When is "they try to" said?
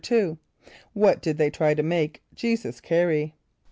1.37-1.83